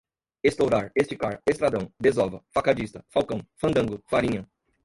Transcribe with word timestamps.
estourar, 0.41 0.91
esticar, 0.95 1.39
estradão, 1.47 1.93
desova, 1.99 2.43
facadista, 2.51 3.05
falcão, 3.11 3.39
fandango, 3.55 4.01
farinha 4.09 4.49